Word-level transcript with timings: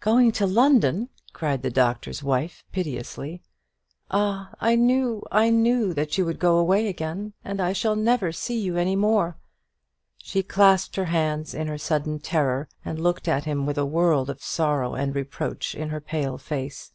"Going 0.00 0.32
to 0.32 0.46
London!" 0.46 1.10
cried 1.32 1.62
the 1.62 1.70
Doctor's 1.70 2.24
Wife, 2.24 2.64
piteously; 2.72 3.40
"ah, 4.10 4.50
I 4.60 4.74
knew, 4.74 5.22
I 5.30 5.50
knew 5.50 5.94
that 5.94 6.18
you 6.18 6.24
would 6.24 6.40
go 6.40 6.58
away 6.58 6.88
again, 6.88 7.34
and 7.44 7.60
I 7.60 7.72
shall 7.72 7.94
never 7.94 8.32
see 8.32 8.58
you 8.58 8.76
any 8.76 8.96
more." 8.96 9.36
She 10.18 10.42
clasped 10.42 10.96
her 10.96 11.04
hands 11.04 11.54
in 11.54 11.68
her 11.68 11.78
sudden 11.78 12.18
terror, 12.18 12.68
and 12.84 13.00
looked 13.00 13.28
at 13.28 13.44
him 13.44 13.64
with 13.64 13.78
a 13.78 13.86
world 13.86 14.28
of 14.28 14.42
sorrow 14.42 14.94
and 14.94 15.14
reproach 15.14 15.76
in 15.76 15.90
her 15.90 16.00
pale 16.00 16.36
face. 16.36 16.90